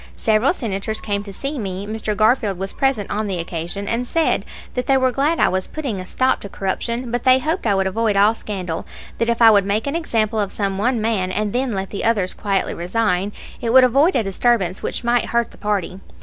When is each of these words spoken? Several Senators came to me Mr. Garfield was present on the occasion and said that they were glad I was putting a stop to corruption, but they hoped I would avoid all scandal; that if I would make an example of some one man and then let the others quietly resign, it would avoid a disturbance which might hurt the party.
Several 0.17 0.51
Senators 0.51 0.99
came 0.99 1.21
to 1.25 1.59
me 1.59 1.85
Mr. 1.85 2.17
Garfield 2.17 2.57
was 2.57 2.73
present 2.73 3.11
on 3.11 3.27
the 3.27 3.37
occasion 3.37 3.87
and 3.87 4.07
said 4.07 4.45
that 4.73 4.87
they 4.87 4.97
were 4.97 5.11
glad 5.11 5.39
I 5.39 5.47
was 5.47 5.67
putting 5.67 5.99
a 5.99 6.07
stop 6.07 6.39
to 6.41 6.49
corruption, 6.49 7.11
but 7.11 7.23
they 7.23 7.37
hoped 7.37 7.67
I 7.67 7.75
would 7.75 7.85
avoid 7.85 8.15
all 8.17 8.33
scandal; 8.33 8.87
that 9.19 9.29
if 9.29 9.43
I 9.43 9.51
would 9.51 9.63
make 9.63 9.85
an 9.85 9.95
example 9.95 10.39
of 10.39 10.51
some 10.51 10.79
one 10.79 10.99
man 11.01 11.31
and 11.31 11.53
then 11.53 11.73
let 11.73 11.91
the 11.91 12.03
others 12.03 12.33
quietly 12.33 12.73
resign, 12.73 13.31
it 13.61 13.73
would 13.73 13.83
avoid 13.83 14.15
a 14.15 14.23
disturbance 14.23 14.81
which 14.81 15.03
might 15.03 15.25
hurt 15.25 15.51
the 15.51 15.57
party. 15.59 15.99